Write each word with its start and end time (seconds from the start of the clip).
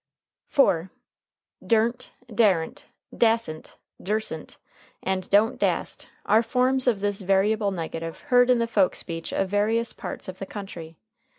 ][Footnote 0.47 0.89
4: 1.61 1.67
Durn't, 1.67 2.09
daren't, 2.33 2.85
dasent, 3.15 3.75
dursent, 4.01 4.57
and 5.03 5.29
don't 5.29 5.59
dast 5.59 6.07
are 6.25 6.41
forms 6.41 6.87
of 6.87 7.01
this 7.01 7.21
variable 7.21 7.69
negative 7.69 8.21
heard 8.33 8.49
in 8.49 8.57
the 8.57 8.65
folk 8.65 8.95
speech 8.95 9.31
of 9.31 9.47
various 9.49 9.93
parts 9.93 10.27
of 10.27 10.39
the 10.39 10.47
country. 10.47 10.97